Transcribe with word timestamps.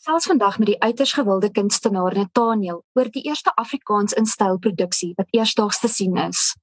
Selfs 0.00 0.26
vandag 0.26 0.58
met 0.58 0.66
die 0.66 0.80
uiters 0.80 1.12
gewilde 1.12 1.50
kunstenaar 1.52 2.14
Nathaniel 2.16 2.78
oor 2.96 3.08
die 3.12 3.20
eerste 3.28 3.52
Afrikaans 3.60 4.14
in 4.16 4.24
styl 4.24 4.56
produksie 4.56 5.10
wat 5.18 5.28
eersdaags 5.36 5.80
te 5.82 5.90
sien 5.92 6.16
is. 6.16 6.54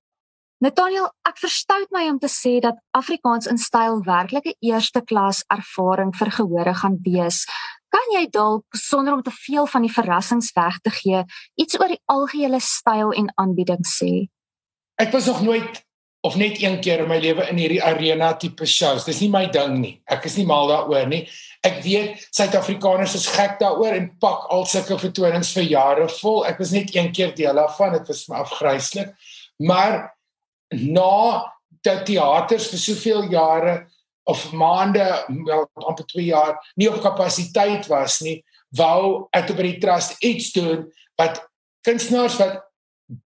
Nathaniel, 0.65 1.05
ek 1.29 1.37
verstout 1.37 1.93
my 1.93 2.07
om 2.09 2.17
te 2.17 2.31
sê 2.33 2.55
dat 2.65 2.79
Afrikaans 2.97 3.45
in 3.45 3.61
styl 3.61 4.01
werklik 4.07 4.49
'n 4.49 4.57
eerste 4.71 5.03
klas 5.05 5.43
ervaring 5.53 6.15
vir 6.17 6.31
gehore 6.31 6.73
gaan 6.73 6.97
wees. 7.05 7.45
Kan 7.93 8.09
jy 8.15 8.25
dalk 8.25 8.65
sonder 8.73 9.13
om 9.13 9.21
te 9.21 9.35
veel 9.45 9.67
van 9.67 9.81
die 9.85 9.93
verrassings 9.93 10.51
weg 10.55 10.79
te 10.81 10.89
gee, 10.89 11.23
iets 11.55 11.79
oor 11.79 11.93
die 11.93 12.01
algehele 12.05 12.59
styl 12.59 13.13
en 13.13 13.29
aanbieding 13.35 13.85
sê? 13.85 14.29
Ek 14.97 15.11
was 15.11 15.27
nog 15.27 15.41
nooit 15.41 15.85
of 16.25 16.35
net 16.35 16.61
een 16.61 16.79
keer 16.81 17.03
in 17.03 17.09
my 17.09 17.19
lewe 17.21 17.45
in 17.51 17.59
hierdie 17.61 17.83
arena 17.83 18.33
tipe 18.39 18.65
shows. 18.65 19.05
Dis 19.05 19.21
nie 19.21 19.29
my 19.31 19.45
ding 19.53 19.77
nie. 19.81 19.93
Ek 20.09 20.25
is 20.27 20.37
nie 20.39 20.47
mal 20.49 20.67
daaroor 20.69 21.07
nie. 21.09 21.23
Ek 21.65 21.79
weet 21.85 22.23
Suid-Afrikaners 22.35 23.15
is 23.19 23.27
gek 23.35 23.59
daaroor 23.61 23.95
en 23.97 24.09
pak 24.21 24.47
al 24.53 24.65
sulke 24.69 24.97
vertonings 24.99 25.53
vir 25.55 25.67
jare 25.69 26.07
vol. 26.19 26.43
Ek 26.49 26.59
was 26.61 26.73
net 26.75 26.93
een 26.95 27.11
keer 27.15 27.35
deel 27.37 27.59
daarvan. 27.59 27.95
Dit 27.99 28.09
was 28.11 28.25
my 28.31 28.41
afgryslik. 28.43 29.13
Maar 29.61 30.07
na 30.73 31.53
dat 31.85 32.05
teaters 32.09 32.69
vir 32.73 32.81
soveel 32.81 33.29
jare 33.31 33.77
of 34.27 34.51
maande, 34.51 35.05
wel 35.45 35.67
amper 35.87 36.05
2 36.05 36.25
jaar 36.25 36.57
nie 36.75 36.89
op 36.91 36.99
kapasiteit 37.01 37.87
was 37.87 38.19
nie, 38.25 38.41
wou 38.75 39.27
ek 39.31 39.53
by 39.55 39.63
die 39.69 39.79
trust 39.79 40.17
iets 40.25 40.51
doen 40.55 40.83
wat 41.19 41.39
kunstenaars 41.87 42.35
wat 42.41 42.59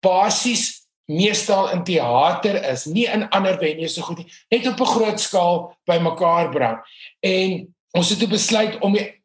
basies 0.06 0.81
meestal 1.06 1.70
in 1.72 1.84
teater 1.84 2.60
is, 2.72 2.86
nie 2.86 3.08
in 3.08 3.30
ander 3.30 3.58
venues 3.58 3.96
so 3.96 4.02
goed 4.02 4.18
nie, 4.18 4.32
net 4.50 4.68
op 4.68 4.80
'n 4.80 4.94
groot 4.96 5.20
skaal 5.20 5.78
bymekaar 5.86 6.50
bring. 6.50 6.78
En 7.20 7.76
ons 7.92 8.10
het 8.10 8.30
besluit 8.30 8.80
om 8.80 8.94
die 8.94 9.21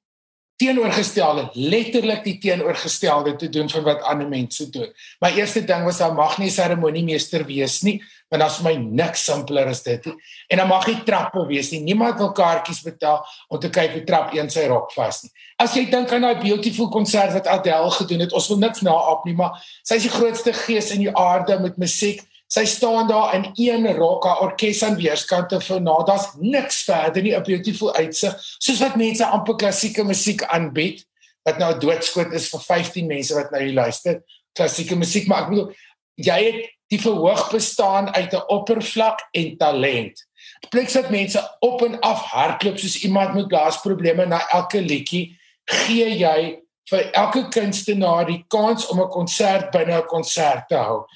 teenoorgestelde, 0.57 1.51
letterlik 1.53 2.23
die 2.25 2.39
teenoorgestelde 2.41 3.37
te 3.37 3.49
doen 3.53 3.69
van 3.71 3.83
wat 3.85 4.05
ander 4.09 4.29
mense 4.29 4.71
doen. 4.73 4.89
My 5.21 5.31
eerste 5.37 5.65
ding 5.65 5.85
was 5.85 5.99
daar 6.01 6.15
mag 6.17 6.39
nie 6.41 6.51
seremoniemeester 6.51 7.45
wees 7.45 7.83
nie, 7.85 7.99
want 8.33 8.43
daar's 8.43 8.59
my 8.65 8.73
niks 8.81 9.25
simpeler 9.29 9.69
as 9.71 9.83
dit. 9.85 10.09
En 10.49 10.63
dan 10.63 10.71
mag 10.71 10.87
nie 10.89 10.97
trappe 11.07 11.45
wees 11.47 11.71
nie. 11.75 11.83
Niemand 11.85 12.19
wil 12.19 12.33
kaartjies 12.33 12.81
betaal 12.87 13.21
om 13.53 13.61
te 13.61 13.71
kyk 13.71 13.99
hoe 13.99 14.05
trap 14.09 14.33
een 14.35 14.49
sy 14.51 14.65
rok 14.71 14.95
vas 14.97 15.23
nie. 15.27 15.33
As 15.63 15.77
jy 15.77 15.85
dink 15.93 16.13
aan 16.13 16.25
daai 16.25 16.41
beautiful 16.41 16.89
konsert 16.93 17.37
wat 17.37 17.51
Adele 17.53 17.93
gedoen 17.99 18.25
het, 18.25 18.33
ons 18.33 18.49
wil 18.49 18.63
niks 18.65 18.83
naap 18.87 19.29
nie, 19.29 19.37
maar 19.37 19.61
sy 19.85 20.01
is 20.01 20.09
die 20.09 20.15
grootste 20.17 20.57
gees 20.57 20.91
in 20.97 21.05
die 21.05 21.13
aarde 21.13 21.61
met 21.61 21.77
musiek. 21.81 22.25
Sy 22.47 22.65
staan 22.65 23.09
daar 23.09 23.35
in 23.35 23.51
een 23.55 23.87
rok, 23.97 24.25
haar 24.25 24.41
orkes 24.41 24.83
aan 24.87 24.97
weerskante 24.97 25.61
van 25.61 25.83
na, 25.83 25.97
daar's 26.07 26.29
niks 26.39 26.85
verder 26.87 27.23
nie, 27.23 27.35
'n 27.35 27.43
beautiful 27.43 27.95
uitsig, 27.95 28.35
soos 28.59 28.81
wat 28.81 28.97
mense 28.97 29.27
amper 29.27 29.57
klassieke 29.57 30.05
musiek 30.05 30.43
aanbied 30.43 31.05
wat 31.43 31.59
nou 31.59 31.79
doodskoot 31.79 32.33
is 32.33 32.49
vir 32.49 32.61
15 32.61 33.07
mense 33.07 33.35
wat 33.35 33.51
nou 33.51 33.63
hier 33.63 33.75
luister. 33.75 34.23
Klassieke 34.53 34.97
musiek, 34.97 35.27
maar 35.27 35.43
ek 35.43 35.49
bedoel 35.49 35.75
jy 36.15 36.39
het 36.45 36.63
die 36.91 37.01
verhoog 37.01 37.51
bestaan 37.51 38.15
uit 38.15 38.33
'n 38.33 38.47
oppervlak 38.49 39.29
en 39.33 39.57
talent. 39.57 40.27
Plek 40.71 40.93
dat 40.93 41.11
mense 41.11 41.41
op 41.61 41.83
en 41.83 42.01
af 42.01 42.23
hardloop 42.23 42.79
soos 42.79 43.03
iemand 43.03 43.35
met 43.35 43.49
blaasprobleme 43.49 44.27
na 44.27 44.49
elke 44.49 44.81
liedjie, 44.81 45.39
gee 45.65 46.19
jy 46.19 46.66
vir 46.91 47.11
elke 47.13 47.49
kunstenaar 47.51 48.27
die 48.27 48.45
kans 48.49 48.87
om 48.87 49.01
'n 49.01 49.09
konsert 49.11 49.71
binne 49.71 49.99
'n 49.99 50.07
konsert 50.07 50.69
te 50.69 50.77
hou. 50.77 51.07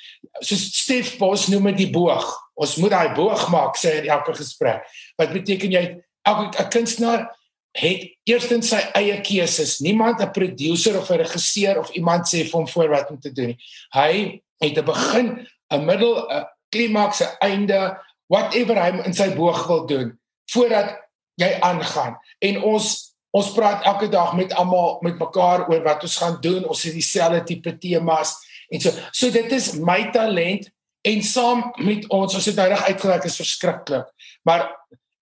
Soos 0.40 0.70
Stef 0.82 1.18
Bos 1.18 1.46
noem 1.48 1.64
dit 1.64 1.76
die 1.76 1.90
boog. 1.90 2.26
Ons 2.54 2.76
moet 2.76 2.90
daai 2.90 3.14
boog 3.14 3.48
maak 3.50 3.76
sê 3.76 4.02
in 4.02 4.08
elke 4.08 4.34
gesprek. 4.34 4.82
Wat 5.16 5.32
beteken 5.32 5.70
jy 5.70 6.02
elke 6.22 6.58
'n 6.58 6.68
kunstenaar 6.68 7.38
het 7.72 8.16
eerstens 8.24 8.68
sy 8.68 8.80
eie 8.98 9.20
keuses. 9.20 9.80
Niemand 9.80 10.20
'n 10.20 10.30
producer 10.30 10.98
of 10.98 11.10
'n 11.10 11.22
regisseur 11.22 11.78
of 11.78 11.90
iemand 11.90 12.26
sê 12.26 12.44
vir 12.44 12.58
hom 12.58 12.68
voor 12.68 12.88
wat 12.88 13.10
om 13.10 13.20
te 13.20 13.32
doen 13.32 13.46
nie. 13.46 13.58
Hy 13.90 14.42
het 14.58 14.78
'n 14.78 14.84
begin, 14.84 15.48
'n 15.70 15.84
middel, 15.84 16.28
'n 16.30 16.46
klimaks, 16.68 17.20
'n 17.20 17.36
einde, 17.38 17.98
whatever 18.26 18.76
hy 18.76 19.02
in 19.04 19.14
sy 19.14 19.34
boog 19.34 19.66
wil 19.66 19.86
doen 19.86 20.18
voordat 20.50 20.98
jy 21.34 21.58
aangaan. 21.60 22.18
En 22.38 22.62
ons 22.62 23.09
ons 23.30 23.52
praat 23.54 23.84
elke 23.86 24.08
dag 24.10 24.34
met 24.38 24.52
almal 24.58 24.98
met 25.04 25.18
mekaar 25.18 25.68
oor 25.70 25.82
wat 25.84 26.02
ons 26.06 26.18
gaan 26.22 26.38
doen. 26.42 26.66
Ons 26.66 26.82
het 26.88 26.96
dieselfde 26.96 27.42
tipe 27.46 27.76
temas 27.78 28.34
en 28.70 28.82
so. 28.82 28.94
So 29.12 29.30
dit 29.34 29.52
is 29.54 29.72
my 29.78 30.10
talent 30.14 30.68
en 31.06 31.22
saam 31.24 31.64
met 31.80 32.04
ons, 32.12 32.34
ons 32.34 32.46
het 32.50 32.58
nou 32.58 32.68
reg 32.68 32.86
uitgewerk 32.90 33.26
is 33.28 33.38
verskriklik. 33.40 34.08
Maar 34.44 34.68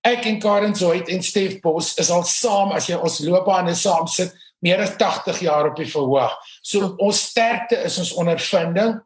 ek 0.07 0.27
en 0.31 0.39
Karen 0.43 0.77
Zoid 0.77 1.11
en 1.13 1.23
Stef 1.23 1.59
Bos 1.63 1.95
is 2.01 2.11
al 2.15 2.25
saam 2.27 2.73
as 2.77 2.89
jy 2.89 2.99
ons 2.99 3.21
loopbane 3.27 3.75
saam 3.79 4.09
sit 4.11 4.35
meer 4.65 4.81
as 4.83 4.97
80 4.99 5.43
jaar 5.45 5.69
op 5.71 5.77
die 5.79 5.89
verhoog. 5.89 6.35
So 6.63 6.95
ons 7.05 7.29
sterkte 7.31 7.79
is 7.87 7.99
ons 8.03 8.17
ondervinding 8.19 8.97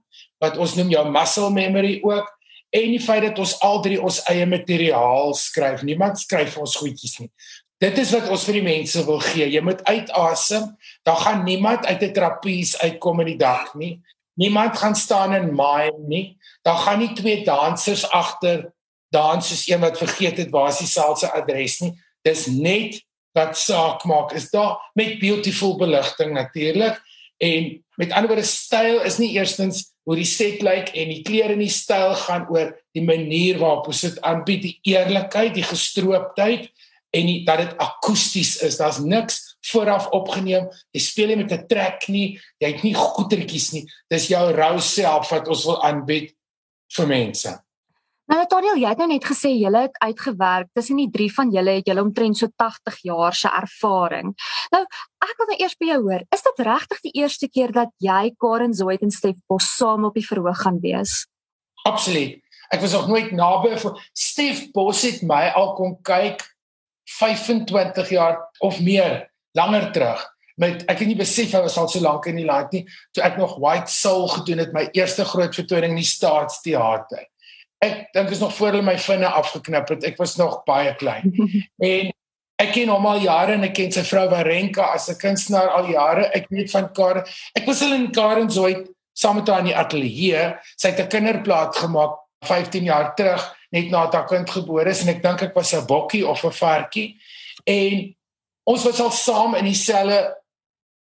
wat 0.43 0.57
ons 0.59 0.77
noem 0.79 0.95
jou 0.95 1.03
muscle 1.13 1.51
memory 1.55 1.99
ook 2.07 2.31
en 2.73 2.95
die 2.95 3.03
feit 3.05 3.27
dat 3.27 3.41
ons 3.43 3.59
al 3.65 3.83
drie 3.85 3.99
ons 4.01 4.23
eie 4.33 4.47
materiaal 4.49 5.35
skryf. 5.37 5.85
Niemand 5.85 6.23
skryf 6.23 6.57
ons 6.61 6.79
goedjies 6.81 7.19
nie. 7.21 7.29
Dit 7.83 7.99
is 7.99 8.13
wat 8.15 8.29
ons 8.31 8.45
vir 8.47 8.61
die 8.61 8.67
mense 8.67 9.03
wil 9.09 9.19
gee. 9.25 9.49
Jy 9.51 9.61
moet 9.67 9.81
uitasem. 9.89 10.69
Daar 11.07 11.19
gaan 11.25 11.45
niemand 11.45 11.87
uit 11.87 12.03
'n 12.03 12.13
trapeze 12.15 12.79
uitkom 12.79 13.21
in 13.21 13.27
die 13.35 13.43
dag 13.43 13.75
nie. 13.75 14.01
Niemand 14.39 14.79
gaan 14.79 14.95
staan 14.95 15.35
in 15.35 15.55
mime 15.55 15.99
nie. 16.07 16.39
Daar 16.63 16.79
gaan 16.79 16.99
nie 16.99 17.13
twee 17.13 17.45
dansers 17.45 18.11
agter 18.11 18.73
dans 19.11 19.49
soos 19.49 19.69
een 19.69 19.81
wat 19.81 19.99
vergeet 19.99 20.39
het 20.39 20.51
waar 20.51 20.79
die 20.79 20.87
saal 20.87 21.17
se 21.17 21.27
adres 21.27 21.81
nie. 21.81 21.93
Dis 22.23 22.47
net 22.47 23.03
wat 23.33 23.59
saak 23.59 24.05
maak. 24.05 24.33
Is 24.33 24.51
daar 24.51 24.79
met 24.95 25.19
beautiful 25.19 25.77
beligting 25.77 26.33
natuurlik 26.33 27.03
en 27.39 27.85
met 27.97 28.13
ander 28.13 28.29
woorde 28.29 28.47
styl 28.47 29.03
is 29.03 29.19
nie 29.19 29.33
eerstens 29.33 29.93
hoe 30.03 30.17
die 30.17 30.25
set 30.25 30.63
lyk 30.63 30.89
en 30.95 31.09
die 31.09 31.23
klere 31.23 31.53
en 31.53 31.59
die 31.59 31.69
styl 31.69 32.15
gaan 32.15 32.47
oor 32.49 32.73
die 32.93 33.03
manier 33.03 33.59
waarop 33.59 33.87
ons 33.87 34.01
dit 34.01 34.21
aanbied, 34.21 34.63
die 34.63 34.79
eerlikheid, 34.83 35.55
die 35.55 35.67
gestrooptheid 35.67 36.71
en 37.13 37.27
die, 37.29 37.41
dat 37.45 37.61
dit 37.63 37.75
akoesties 37.77 38.57
is. 38.65 38.79
Daar's 38.81 38.99
niks 39.05 39.41
vooraf 39.73 40.09
opgeneem. 40.17 40.69
Jy 40.91 41.01
speel 41.01 41.33
nie 41.33 41.41
met 41.43 41.53
'n 41.53 41.67
trek 41.67 42.09
nie. 42.09 42.41
Jy 42.59 42.73
het 42.73 42.83
nie 42.83 42.95
goetertjies 42.95 43.73
nie. 43.73 43.85
Dis 44.09 44.29
jou 44.29 44.53
rou 44.53 44.81
self 44.81 45.31
wat 45.31 45.49
ons 45.49 45.65
wil 45.65 45.83
aanbied 45.85 46.35
vir 46.97 47.07
mense. 47.07 47.63
Nou 48.31 48.39
Nathaniel, 48.41 48.77
jy 48.77 48.89
het 48.89 48.99
nou 48.99 49.09
net 49.09 49.25
gesê 49.25 49.51
jy 49.51 49.71
het 49.75 49.99
uitgewerk. 49.99 50.69
Tussen 50.73 50.97
die 50.97 51.11
drie 51.11 51.29
van 51.35 51.51
julle 51.51 51.71
het 51.71 51.87
julle 51.87 52.03
omtrent 52.03 52.39
so 52.39 52.49
80 52.57 53.03
jaar 53.03 53.35
se 53.35 53.49
ervaring. 53.49 54.33
Nou, 54.73 54.83
ek 55.21 55.35
wil 55.39 55.47
nou 55.47 55.59
eers 55.59 55.77
by 55.77 55.87
jou 55.87 56.03
hoor. 56.03 56.23
Is 56.33 56.43
dit 56.43 56.63
regtig 56.65 57.01
die 57.01 57.13
eerste 57.21 57.49
keer 57.49 57.73
dat 57.73 57.91
jy 57.99 58.33
Karen 58.39 58.75
Zoid 58.75 59.03
en 59.03 59.11
Stef 59.11 59.37
Bos 59.47 59.77
saam 59.77 60.05
op 60.05 60.15
die 60.15 60.27
verhoog 60.27 60.63
gaan 60.63 60.81
wees? 60.81 61.27
Absoluut. 61.85 62.41
Ek 62.73 62.81
was 62.81 62.93
nog 62.93 63.09
nooit 63.09 63.33
naby 63.33 63.77
vir 63.77 64.01
Stef 64.17 64.71
Bos 64.73 65.03
het 65.03 65.21
my 65.23 65.51
al 65.53 65.75
kom 65.75 65.99
kyk 66.03 66.41
25 67.05 68.11
jaar 68.11 68.39
of 68.61 68.81
meer 68.81 69.31
langer 69.53 69.93
terug. 69.93 70.29
Met 70.57 70.85
ek 70.87 70.99
het 70.99 71.09
nie 71.09 71.17
besef 71.17 71.53
hy 71.53 71.63
was 71.65 71.77
al 71.77 71.89
so 71.89 72.01
lank 72.01 72.27
in 72.27 72.37
die 72.37 72.47
land 72.47 72.73
nie. 72.73 72.85
Toe 73.13 73.25
ek 73.25 73.37
nog 73.37 73.59
White 73.59 73.91
Soul 73.91 74.29
gedoen 74.29 74.59
het, 74.59 74.73
my 74.73 74.89
eerste 74.93 75.25
groot 75.25 75.55
vertoning 75.55 75.97
in 75.97 76.03
die 76.03 76.09
Staatsteater 76.09 77.27
ek 77.83 78.09
dink 78.15 78.31
is 78.31 78.39
nog 78.39 78.55
voor 78.55 78.73
hulle 78.73 78.87
my 78.87 78.97
vinne 78.99 79.29
afgeknip 79.29 79.91
het. 79.95 80.05
Ek 80.13 80.19
was 80.21 80.37
nog 80.39 80.63
baie 80.69 80.95
klein. 80.99 81.33
en 81.93 82.11
ek 82.63 82.75
ken 82.77 82.93
hom 82.93 83.07
al 83.11 83.25
jare 83.25 83.57
en 83.57 83.67
ek 83.67 83.75
ken 83.81 83.95
sy 83.95 84.05
vrou 84.07 84.29
Warenka 84.31 84.93
as 84.95 85.09
'n 85.11 85.19
kunstenaar 85.19 85.73
al 85.79 85.91
jare. 85.91 86.29
Ek 86.37 86.47
weet 86.51 86.71
van 86.71 86.93
Karen. 86.95 87.27
Ek 87.59 87.67
was 87.67 87.83
al 87.83 87.97
in 87.99 88.11
Karen 88.15 88.51
Zoid 88.51 88.87
saam 89.13 89.37
met 89.37 89.49
haar 89.49 89.65
in 89.65 89.73
die 89.73 89.77
ateljee. 89.77 90.45
Sy 90.77 90.93
het 90.95 91.01
'n 91.01 91.11
kinderplaat 91.11 91.77
gemaak 91.77 92.19
15 92.47 92.85
jaar 92.85 93.15
terug 93.15 93.43
net 93.73 93.91
nadat 93.91 94.15
haar 94.21 94.29
kind 94.31 94.51
gebore 94.51 94.93
is 94.93 95.03
en 95.03 95.13
ek 95.15 95.23
dink 95.25 95.43
ek 95.49 95.55
was 95.57 95.73
'n 95.75 95.87
bokkie 95.87 96.27
of 96.29 96.45
'n 96.45 96.53
varkie. 96.53 97.17
En 97.65 98.15
ons 98.65 98.85
was 98.85 99.01
al 99.01 99.11
saam 99.11 99.55
in 99.55 99.65
dieselfde 99.65 100.37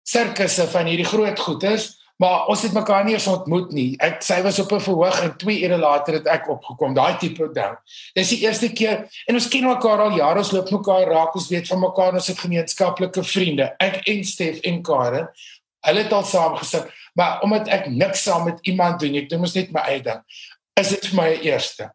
sirkusse 0.03 0.67
van 0.67 0.85
hierdie 0.85 1.05
groot 1.05 1.39
goeters. 1.39 2.01
Maar 2.21 2.45
ons 2.53 2.61
het 2.61 2.73
mekaar 2.73 3.05
nie 3.05 3.15
eens 3.15 3.27
ontmoet 3.27 3.71
nie. 3.73 3.95
Ek 3.97 4.21
sy 4.21 4.41
was 4.45 4.59
op 4.61 4.71
'n 4.71 4.79
verhoog 4.79 5.21
en 5.23 5.37
2 5.37 5.63
ure 5.65 5.77
later 5.77 6.13
het 6.13 6.27
ek 6.27 6.49
opgekom. 6.49 6.93
Daai 6.93 7.17
tipe 7.17 7.49
ding. 7.53 7.75
Dis 8.13 8.29
die 8.29 8.41
eerste 8.45 8.69
keer 8.71 9.09
en 9.25 9.33
ons 9.35 9.47
ken 9.47 9.65
mekaar 9.65 9.99
al 9.99 10.17
jare. 10.17 10.37
Ons 10.37 10.51
loop 10.51 10.69
mekaar 10.69 11.07
raak. 11.07 11.35
Ons 11.35 11.49
weet 11.49 11.67
van 11.67 11.79
mekaar. 11.79 12.13
Ons 12.13 12.27
het 12.27 12.39
gemeenskaplike 12.39 13.23
vriende. 13.23 13.75
Ek 13.79 14.07
en 14.07 14.23
Stef 14.23 14.59
en 14.59 14.81
Karen. 14.81 15.29
Hulle 15.79 16.03
het 16.03 16.13
al 16.13 16.23
saam 16.23 16.55
gesit. 16.55 16.85
Maar 17.13 17.41
omdat 17.41 17.67
ek 17.67 17.89
niks 17.89 18.23
saam 18.23 18.45
met 18.45 18.59
iemand 18.61 18.99
doen 18.99 19.11
nie, 19.11 19.25
dit 19.27 19.39
moet 19.39 19.53
net 19.53 19.71
my 19.71 19.81
eie 19.81 20.01
ding. 20.01 20.21
Is 20.79 20.89
dit 20.89 21.07
vir 21.07 21.15
my 21.15 21.29
eerste. 21.41 21.91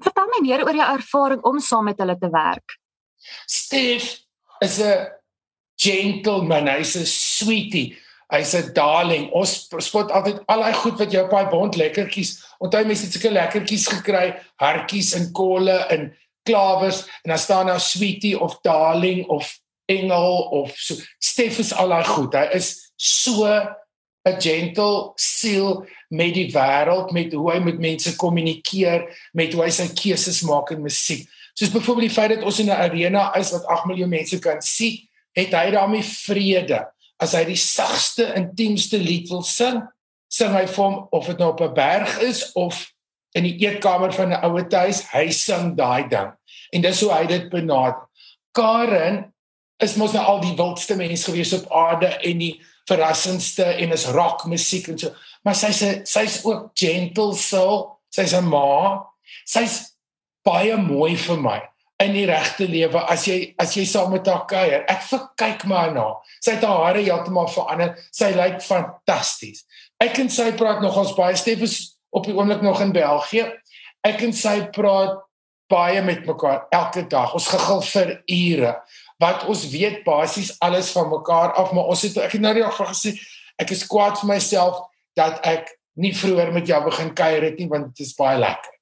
Vertel 0.00 0.30
my 0.30 0.40
meer 0.40 0.64
oor 0.64 0.74
jou 0.74 0.88
ervaring 0.94 1.42
om 1.44 1.58
saam 1.60 1.84
met 1.84 1.98
hulle 1.98 2.16
te 2.18 2.30
werk. 2.30 2.78
Stef 3.46 4.22
is 4.60 4.78
'n 4.80 5.08
gentleman. 5.76 6.68
Hy's 6.68 6.96
'n 6.96 7.06
sweetie. 7.06 7.98
Hy's 8.30 8.54
'n 8.54 8.72
darling. 8.72 9.30
Ons 9.30 9.68
spot 9.78 10.10
altyd 10.10 10.40
al 10.46 10.60
daai 10.60 10.74
goed 10.74 10.98
wat 10.98 11.12
jou 11.12 11.24
op 11.24 11.30
daai 11.30 11.50
bond 11.50 11.76
lekkertjies. 11.76 12.42
Onthou 12.58 12.84
mense 12.84 13.04
het 13.04 13.12
sulke 13.12 13.30
lekkertjies 13.30 13.86
gekry, 13.86 14.40
hartjies 14.56 15.14
en 15.14 15.32
kolle 15.32 15.86
en 15.88 16.16
klawers 16.42 17.06
en 17.22 17.30
dan 17.30 17.38
staan 17.38 17.66
daar 17.66 17.80
sweetie 17.80 18.40
of 18.40 18.58
darling 18.60 19.26
of 19.26 19.60
engel 19.86 20.48
of 20.50 20.74
so 20.76 20.94
Stef 21.18 21.58
is 21.58 21.72
al 21.74 21.88
daai 21.88 22.04
goed. 22.04 22.34
Hy 22.34 22.48
is 22.52 22.92
so 22.96 23.46
'n 24.24 24.40
gentle 24.40 25.12
siel 25.16 25.86
met 26.12 26.34
die 26.36 26.48
wêreld, 26.52 27.12
met 27.16 27.32
hoe 27.32 27.46
hy 27.54 27.58
met 27.64 27.78
mense 27.80 28.12
kommunikeer, 28.20 29.06
met 29.32 29.54
hoe 29.56 29.64
hy 29.64 29.70
sy 29.72 29.88
keuses 29.96 30.42
maak 30.44 30.74
in 30.74 30.82
musiek. 30.84 31.24
Soos 31.56 31.72
byvoorbeeld 31.72 32.08
die 32.08 32.14
feit 32.14 32.34
dat 32.34 32.44
ons 32.44 32.60
in 32.60 32.68
'n 32.68 32.82
arena 32.84 33.32
is 33.36 33.52
wat 33.52 33.66
8 33.66 33.86
miljoen 33.86 34.08
mense 34.08 34.38
kan 34.38 34.60
sien, 34.60 35.08
het 35.32 35.52
hy 35.52 35.70
daarmee 35.70 36.02
vrede. 36.02 36.86
As 37.16 37.32
hy 37.32 37.44
die 37.44 37.56
sagste, 37.56 38.32
intiemste 38.36 38.98
lied 38.98 39.28
wil 39.28 39.42
sing, 39.42 39.82
sing 40.28 40.52
hy 40.52 40.66
vir 40.66 40.84
hom 40.84 41.06
of 41.10 41.26
dit 41.26 41.38
nou 41.38 41.50
op 41.52 41.60
'n 41.60 41.74
berg 41.74 42.20
is 42.20 42.52
of 42.52 42.92
in 43.32 43.44
die 43.44 43.56
eetkamer 43.64 44.12
van 44.12 44.32
'n 44.32 44.44
ouer 44.44 44.66
huis, 44.70 45.02
hy 45.12 45.30
sing 45.30 45.76
daai 45.76 46.08
ding. 46.08 46.32
En 46.72 46.80
dis 46.80 47.00
hoe 47.00 47.12
hy 47.12 47.26
dit 47.26 47.48
benader. 47.48 48.08
Karen 48.52 49.32
is 49.78 49.96
mos 49.96 50.12
nou 50.12 50.24
al 50.24 50.40
die 50.40 50.56
wildste 50.56 50.96
mens 50.96 51.24
gewees 51.24 51.52
op 51.52 51.72
aarde 51.72 52.06
en 52.06 52.38
die 52.38 52.60
verrassendste 52.90 53.64
en 53.64 53.92
is 53.92 54.06
rock 54.14 54.44
musiek 54.50 54.88
en 54.88 54.98
so. 54.98 55.12
Maar 55.42 55.58
sy's 55.58 55.82
sy's 56.08 56.40
ook 56.44 56.70
gentle 56.78 57.34
soul. 57.34 57.98
Sy's 58.10 58.34
'n 58.34 58.48
ma. 58.48 59.02
Sy's 59.44 59.96
baie 60.44 60.76
mooi 60.76 61.16
vir 61.16 61.38
my 61.38 61.60
in 62.02 62.12
die 62.16 62.26
regte 62.26 62.66
lewe 62.66 63.00
as 63.10 63.26
jy 63.28 63.54
as 63.62 63.76
jy 63.76 63.84
saam 63.86 64.12
met 64.12 64.26
haar 64.26 64.46
kuier. 64.50 64.84
Ek 64.90 65.06
kyk 65.38 65.64
maar 65.70 65.92
na. 65.94 66.06
Sy 66.42 66.56
het 66.56 66.64
haar 66.66 66.86
hare 66.86 67.02
heeltemal 67.02 67.48
verander. 67.48 67.96
Sy 68.10 68.32
lyk 68.36 68.60
fantasties. 68.62 69.64
Ek 70.02 70.18
en 70.18 70.28
sy 70.28 70.50
praat 70.58 70.82
nog 70.82 70.96
ons 70.98 71.14
baie 71.14 71.36
steffes 71.36 71.98
op 72.10 72.26
die 72.26 72.34
oomblik 72.34 72.62
nog 72.62 72.80
in 72.80 72.92
België. 72.92 73.52
Ek 74.04 74.22
en 74.26 74.32
sy 74.32 74.58
praat 74.74 75.20
baie 75.72 76.02
met 76.04 76.26
mekaar 76.26 76.66
elke 76.74 77.06
dag. 77.08 77.34
Ons 77.34 77.48
gegil 77.48 77.82
vir 77.92 78.10
ure 78.26 78.74
wat 79.22 79.46
ons 79.50 79.68
weet 79.70 80.02
basies 80.04 80.50
alles 80.58 80.90
van 80.96 81.08
mekaar 81.12 81.54
af, 81.54 81.72
maar 81.72 81.90
ons 81.94 82.02
het 82.02 82.18
ek 82.26 82.36
het 82.36 82.42
nou 82.42 82.54
net 82.56 82.82
gesê 82.82 83.14
ek 83.62 83.70
is 83.70 83.86
kwaad 83.86 84.18
vir 84.20 84.34
myself 84.34 84.82
dat 85.18 85.40
ek 85.46 85.70
nie 86.02 86.12
vroeër 86.16 86.52
met 86.52 86.68
jou 86.68 86.80
begin 86.84 87.12
kuier 87.14 87.50
het 87.50 87.58
nie 87.60 87.68
want 87.70 87.92
dit 87.92 88.06
is 88.06 88.14
baie 88.18 88.38
lekker. 88.40 88.72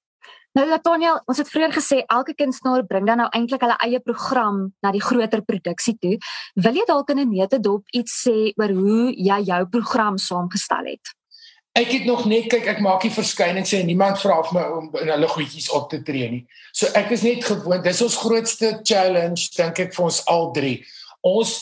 Nou 0.58 0.64
Nataniel, 0.66 1.20
ons 1.30 1.38
het 1.38 1.46
vroeër 1.46 1.76
gesê 1.76 2.00
elke 2.10 2.34
kunstenaar 2.34 2.82
bring 2.86 3.06
dan 3.06 3.20
nou 3.22 3.28
eintlik 3.36 3.62
hulle 3.62 3.76
eie 3.86 4.00
program 4.02 4.64
na 4.82 4.90
die 4.90 5.02
groter 5.02 5.44
produksie 5.46 5.94
toe. 6.02 6.16
Wil 6.58 6.80
jy 6.80 6.86
dalk 6.88 7.10
in 7.14 7.20
'n 7.22 7.30
neutedop 7.30 7.84
iets 7.94 8.26
sê 8.26 8.50
oor 8.58 8.72
hoe 8.74 9.14
jy 9.14 9.40
jou 9.46 9.62
program 9.66 10.18
saamgestel 10.18 10.90
het? 10.90 11.14
Ek 11.80 11.92
het 11.94 12.04
nog 12.04 12.26
net 12.28 12.50
kyk 12.52 12.66
ek 12.74 12.80
maak 12.84 13.04
die 13.06 13.12
verskynings 13.14 13.72
en 13.72 13.86
niemand 13.88 14.18
vra 14.20 14.40
vir 14.44 14.56
my 14.56 14.64
om 14.76 14.88
in 15.00 15.08
hulle 15.14 15.28
goedjies 15.30 15.70
op 15.72 15.88
te 15.88 16.02
tree 16.04 16.28
nie. 16.28 16.42
So 16.76 16.90
ek 16.98 17.14
is 17.16 17.24
net 17.24 17.46
gewoond. 17.46 17.84
Dis 17.86 18.02
ons 18.04 18.18
grootste 18.20 18.74
challenge 18.84 19.48
dink 19.56 19.80
ek 19.86 19.94
vir 19.96 20.04
ons 20.10 20.20
al 20.28 20.50
drie. 20.56 20.76
Ons 21.24 21.54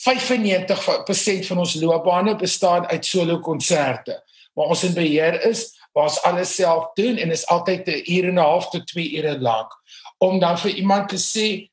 95% 0.00 1.50
van 1.52 1.62
ons 1.62 1.76
loopbane 1.78 2.34
bestaan 2.40 2.88
uit 2.90 3.06
solo 3.06 3.38
konserte. 3.44 4.16
Waar 4.58 4.72
ons 4.74 4.82
in 4.88 4.96
beheer 4.96 5.38
is, 5.46 5.68
waar 5.94 6.08
ons 6.08 6.18
alles 6.26 6.54
self 6.56 6.90
doen 6.98 7.20
en 7.20 7.30
is 7.30 7.46
altyd 7.46 7.86
'n 7.86 8.02
uur 8.16 8.28
en 8.28 8.34
'n 8.34 8.42
half 8.42 8.70
tot 8.70 8.86
2 8.86 9.18
ure 9.18 9.38
lank 9.38 9.70
om 10.18 10.38
dan 10.38 10.58
vir 10.58 10.70
iemand 10.70 11.08
te 11.08 11.16
sê 11.16 11.70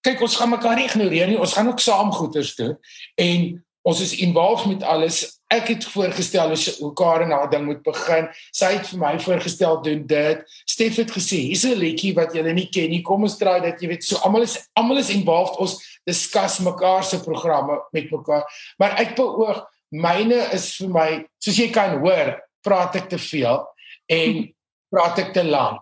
kyk 0.00 0.20
ons 0.20 0.36
gaan 0.36 0.50
mekaar 0.50 0.76
nie 0.76 0.84
ignoreer 0.84 1.26
nie. 1.26 1.38
Ons 1.40 1.52
gaan 1.52 1.68
ook 1.68 1.80
saam 1.80 2.12
goeders 2.12 2.54
doen 2.54 2.78
en 3.14 3.63
ons 3.84 4.00
is 4.00 4.16
involved 4.24 4.66
met 4.70 4.82
alles 4.88 5.22
ek 5.54 5.68
het 5.74 5.84
voorgestel 5.92 6.54
hoe 6.78 6.92
Karen 6.96 7.30
haar 7.30 7.50
ding 7.50 7.66
moet 7.68 7.82
begin. 7.84 8.28
Sy 8.54 8.72
het 8.76 8.88
vir 8.88 9.00
my 9.00 9.12
voorgestel 9.22 9.80
doen 9.84 10.02
dit. 10.08 10.42
Stef 10.68 10.98
het 11.02 11.12
gesê, 11.14 11.40
hier's 11.50 11.64
'n 11.64 11.78
liedjie 11.78 12.14
wat 12.14 12.34
julle 12.34 12.52
nie 12.52 12.68
ken 12.72 12.90
nie. 12.90 13.02
Kom 13.02 13.22
ons 13.22 13.38
try 13.38 13.60
dit. 13.60 13.80
Jy 13.80 13.88
weet, 13.88 14.04
so 14.04 14.16
almal 14.16 14.42
is 14.42 14.58
almal 14.74 14.98
is 14.98 15.10
involved. 15.10 15.58
Ons 15.58 16.00
discuss 16.04 16.58
mekaar 16.58 17.04
se 17.04 17.20
programme 17.20 17.80
met 17.92 18.10
mekaar. 18.10 18.44
Maar 18.78 18.98
ek 18.98 19.16
beoog 19.16 19.66
myne 19.90 20.52
is 20.52 20.76
vir 20.76 20.88
my, 20.88 21.26
soos 21.38 21.56
jy 21.56 21.70
kan 21.70 21.98
hoor, 22.00 22.40
praat 22.62 22.96
ek 22.96 23.08
te 23.08 23.18
veel 23.18 23.66
en 24.06 24.54
praat 24.90 25.18
ek 25.18 25.32
te 25.32 25.44
lank. 25.44 25.80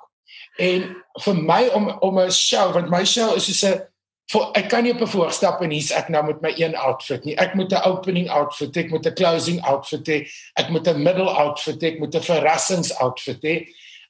En 0.58 0.96
vir 1.25 1.34
my 1.34 1.69
om 1.75 1.88
om 2.00 2.19
'n 2.19 2.31
show, 2.31 2.72
want 2.72 2.90
my 2.90 3.04
show 3.04 3.37
is 3.37 3.58
so 3.58 3.69
'n 3.69 3.92
ek 4.55 4.69
kan 4.69 4.83
nie 4.83 4.93
op 4.93 5.01
'n 5.01 5.07
voorstap 5.07 5.63
en 5.63 5.71
hier's 5.71 5.91
ek 5.91 6.09
nou 6.09 6.25
met 6.25 6.41
my 6.41 6.53
een 6.57 6.75
outfit 6.75 7.25
nie. 7.25 7.37
Ek 7.37 7.55
moet 7.55 7.73
'n 7.73 7.85
opening 7.85 8.31
outfit, 8.31 8.77
ek 8.77 8.91
moet 8.91 9.07
'n 9.07 9.15
closing 9.15 9.61
outfit 9.61 10.09
hê, 10.09 10.29
ek 10.55 10.69
moet 10.69 10.89
'n 10.89 11.03
middle 11.03 11.31
outfit 11.31 11.83
hê, 11.83 11.87
ek 11.87 11.99
moet 11.99 12.15
'n 12.15 12.21
verrassings 12.21 12.93
outfit 13.01 13.43
hê. 13.43 13.67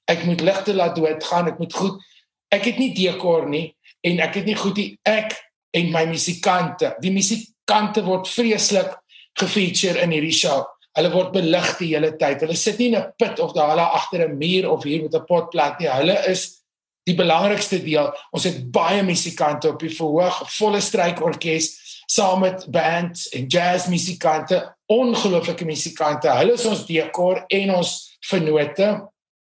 Ek 0.07 0.25
moet 0.25 0.41
ligte 0.41 0.75
laat 0.75 0.97
doodgaan, 0.97 1.49
ek 1.49 1.59
moet 1.59 1.73
goed. 1.73 2.03
Ek 2.51 2.65
het 2.65 2.79
nie 2.79 2.93
dekor 2.95 3.49
nie 3.49 3.75
en 4.03 4.21
ek 4.21 4.35
het 4.35 4.45
nie 4.45 4.57
goed 4.59 4.75
die 4.75 4.99
ek 5.07 5.37
en 5.73 5.91
my 5.91 6.05
musikante. 6.11 6.97
Die 7.01 7.13
musikante 7.13 8.03
word 8.05 8.29
vreeslik 8.29 8.97
gefeature 9.41 10.03
in 10.03 10.11
hierdie 10.11 10.35
show. 10.35 10.67
Hulle 10.97 11.11
word 11.15 11.33
belig 11.33 11.79
die 11.79 11.95
hele 11.95 12.13
tyd. 12.21 12.43
Hulle 12.45 12.57
sit 12.57 12.79
nie 12.79 12.91
in 12.93 12.97
'n 12.97 13.13
pit 13.19 13.41
of 13.41 13.55
daar 13.55 13.71
hulle 13.71 13.87
agter 13.87 14.29
'n 14.29 14.39
muur 14.39 14.71
of 14.71 14.83
hier 14.85 15.03
met 15.03 15.15
'n 15.15 15.25
potplant 15.25 15.79
nie. 15.81 15.89
Hulle 15.89 16.19
is 16.29 16.62
die 17.09 17.17
belangrikste 17.19 17.81
deel. 17.83 18.11
Ons 18.35 18.47
het 18.49 18.61
baie 18.73 19.03
musikante 19.03 19.71
op 19.73 19.81
die 19.83 19.93
verhoog, 19.93 20.43
volle 20.57 20.81
strykorkes 20.81 21.71
saam 22.13 22.43
met 22.45 22.67
bands 22.71 23.29
en 23.37 23.47
jazzmusikante, 23.49 24.61
ongelooflike 24.93 25.65
musikante. 25.65 26.31
Hulle 26.37 26.59
is 26.59 26.69
ons 26.69 26.85
dekor 26.89 27.45
en 27.49 27.75
ons 27.79 27.93
vennote. 28.29 28.91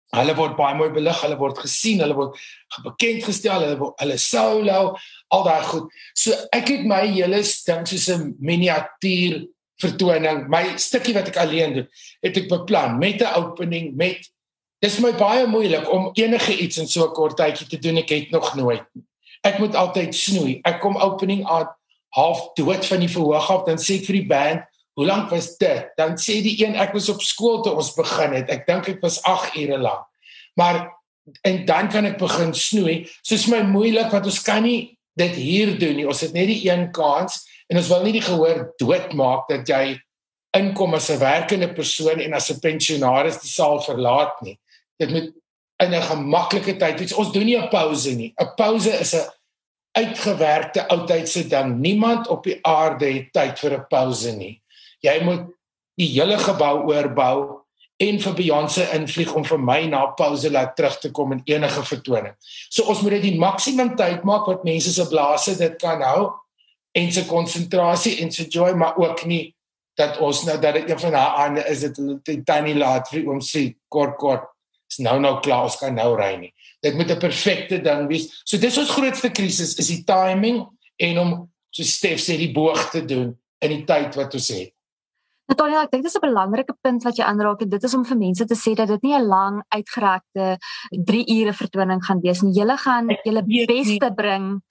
Hulle 0.09 0.33
word 0.37 0.55
baie 0.57 0.77
mooi 0.77 0.89
belig, 0.93 1.21
hulle 1.21 1.37
word 1.37 1.59
gesien, 1.61 2.01
hulle 2.01 2.17
word 2.17 2.37
bekend 2.85 3.25
gestel, 3.27 3.65
hulle 3.65 3.91
hulle 4.01 4.17
solo, 4.21 4.79
al 5.33 5.45
daai 5.45 5.67
goed. 5.69 5.91
So 6.17 6.33
ek 6.55 6.71
het 6.73 6.87
my 6.89 7.03
hele 7.05 7.41
ding 7.43 7.85
soos 7.89 8.09
'n 8.09 8.35
miniatuur 8.41 9.45
vertoning, 9.79 10.47
my 10.49 10.77
stukkie 10.77 11.13
wat 11.13 11.29
ek 11.29 11.37
alleen 11.37 11.73
doen, 11.73 11.87
het 12.25 12.37
ek 12.37 12.49
beplan 12.49 12.97
met 12.99 13.21
'n 13.21 13.33
opening 13.37 13.95
met 13.95 14.29
Dis 14.79 14.95
my 15.03 15.11
baie 15.11 15.43
moeilik 15.47 15.89
om 15.91 16.07
enige 16.15 16.55
iets 16.55 16.79
in 16.79 16.87
so 16.87 17.03
'n 17.03 17.13
kort 17.13 17.35
tydjie 17.37 17.67
te 17.67 17.79
doen. 17.79 17.97
Ek 17.97 18.09
het 18.09 18.31
nog 18.31 18.55
nooit. 18.55 18.83
Ek 19.43 19.59
moet 19.59 19.75
altyd 19.75 20.15
snoei. 20.15 20.59
Ek 20.63 20.79
kom 20.79 20.95
opening 20.97 21.45
aan 21.47 21.67
half 22.15 22.53
dood 22.53 22.85
van 22.85 22.99
die 22.99 23.09
verhoog 23.09 23.49
af, 23.49 23.65
dan 23.65 23.77
sê 23.77 23.99
ek 23.99 24.05
vir 24.05 24.15
die 24.15 24.27
band, 24.27 24.61
"Hoe 24.95 25.05
lank 25.05 25.29
was 25.29 25.57
dit?" 25.57 25.85
Dan 25.97 26.15
sê 26.15 26.41
die 26.41 26.65
een, 26.65 26.75
"Ek 26.75 26.93
was 26.93 27.09
op 27.09 27.21
skool 27.21 27.61
toe 27.61 27.75
ons 27.75 27.93
begin 27.93 28.33
het. 28.33 28.49
Ek 28.49 28.65
dink 28.67 28.85
dit 28.85 29.01
was 29.01 29.21
8 29.23 29.55
ure 29.55 29.77
lank." 29.77 30.05
Maar 30.55 30.89
en 31.41 31.65
dan 31.65 31.89
kan 31.89 32.05
ek 32.05 32.17
begin 32.17 32.53
snoei. 32.53 33.09
Soos 33.21 33.47
my 33.47 33.61
moeilik 33.61 34.11
want 34.11 34.25
ons 34.25 34.41
kan 34.41 34.63
nie 34.63 34.97
dit 35.15 35.35
hier 35.35 35.79
doen 35.79 35.95
nie. 35.95 36.07
Ons 36.07 36.21
het 36.21 36.33
net 36.33 36.47
die 36.47 36.71
een 36.71 36.91
kans 36.91 37.45
en 37.67 37.77
ons 37.77 37.87
wil 37.87 38.03
nie 38.03 38.13
die 38.13 38.21
gehoor 38.21 38.73
doodmaak 38.77 39.47
dat 39.49 39.67
jy 39.67 39.99
inkom 40.57 40.93
as 40.93 41.09
'n 41.09 41.19
werkende 41.19 41.73
persoon 41.73 42.19
en 42.19 42.33
as 42.33 42.49
'n 42.49 42.59
pensionaris 42.59 43.41
die 43.41 43.49
saal 43.49 43.81
verlaat 43.81 44.41
nie 44.41 44.57
dit 44.99 45.09
moet 45.09 45.29
in 45.83 45.93
'n 45.95 46.07
gemaklike 46.11 46.75
tyd 46.75 46.99
iets 46.99 47.13
ons 47.13 47.31
doen 47.31 47.45
nie 47.45 47.57
'n 47.57 47.69
pouse 47.69 48.11
nie. 48.15 48.33
'n 48.35 48.53
pouse 48.55 48.91
is 48.99 49.15
'n 49.15 49.29
uitgewerkte 49.91 50.87
oudheidse 50.87 51.47
ding. 51.47 51.79
Niemand 51.79 52.27
op 52.27 52.43
die 52.43 52.59
aarde 52.61 53.05
het 53.05 53.33
tyd 53.33 53.59
vir 53.59 53.73
'n 53.73 53.87
pouse 53.87 54.31
nie. 54.31 54.61
Jy 54.99 55.23
moet 55.23 55.45
die 55.95 56.07
hele 56.07 56.37
gebou 56.37 56.93
oorbou 56.93 57.63
en 57.97 58.19
vir 58.19 58.33
Beyoncé 58.33 58.87
invlieg 58.93 59.33
om 59.33 59.45
vir 59.45 59.59
my 59.59 59.85
na 59.85 60.05
pouse 60.05 60.51
laat 60.51 60.75
terug 60.75 60.99
te 60.99 61.11
kom 61.11 61.31
in 61.31 61.41
enige 61.45 61.83
vertoning. 61.83 62.35
So 62.69 62.83
ons 62.83 63.01
moet 63.01 63.11
dit 63.11 63.21
die 63.21 63.39
maksimum 63.39 63.95
tyd 63.95 64.23
maak 64.23 64.45
wat 64.45 64.63
mense 64.63 64.93
se 64.93 65.07
blaase 65.07 65.57
dit 65.57 65.75
kan 65.81 66.01
hou 66.01 66.31
en 66.91 67.11
se 67.11 67.25
konsentrasie 67.25 68.19
en 68.21 68.31
se 68.31 68.47
joy 68.47 68.71
maar 68.71 68.97
ook 68.97 69.25
nie 69.25 69.55
dat 69.99 70.17
ons 70.17 70.43
nou 70.43 70.59
dat 70.59 70.73
dit 70.73 70.89
een 70.89 70.99
van 70.99 71.13
haar 71.13 71.35
aande 71.43 71.65
is 71.67 71.79
dit 71.79 72.45
tannie 72.45 72.75
laat 72.75 73.09
vir 73.11 73.27
ons 73.29 73.51
sê 73.55 73.75
kort 73.87 74.15
kort 74.17 74.47
is 74.89 74.97
nou 75.05 75.19
nou 75.19 75.39
klaar, 75.43 75.67
ons 75.69 75.77
kan 75.79 75.93
nou 75.95 76.15
ry 76.17 76.35
nie. 76.37 76.53
Dit 76.81 76.95
moet 76.95 77.11
'n 77.11 77.19
perfekte 77.19 77.81
ding 77.81 78.07
wees. 78.07 78.41
So 78.45 78.57
dis 78.57 78.77
ons 78.77 78.89
grootste 78.89 79.29
krisis 79.29 79.77
is 79.77 79.87
die 79.87 80.03
timing 80.03 80.67
en 80.97 81.19
om 81.19 81.49
so 81.69 81.83
Stef 81.83 82.19
sê 82.19 82.37
die 82.37 82.53
boog 82.53 82.89
te 82.89 83.05
doen 83.05 83.37
in 83.61 83.69
die 83.69 83.85
tyd 83.85 84.15
wat 84.15 84.33
ons 84.33 84.49
het. 84.49 84.73
Natalia, 85.49 85.81
ek 85.81 85.91
dink 85.91 86.03
dis 86.03 86.15
'n 86.15 86.21
belangrike 86.21 86.75
punt 86.81 87.03
wat 87.03 87.17
jy 87.17 87.25
aanraak 87.25 87.61
en 87.61 87.69
dit 87.69 87.83
is 87.83 87.93
om 87.93 88.05
vir 88.05 88.17
mense 88.17 88.45
te 88.45 88.55
sê 88.55 88.75
dat 88.75 88.87
dit 88.87 89.03
nie 89.03 89.15
'n 89.17 89.27
lang 89.27 89.63
uitgerekte 89.69 90.57
3 91.05 91.25
ure 91.27 91.53
vertoning 91.53 92.01
gaan 92.05 92.21
wees 92.21 92.41
nie. 92.41 92.53
Jy 92.53 92.77
gaan 92.77 93.07
julle 93.25 93.43
beste 93.43 94.13
bring 94.15 94.61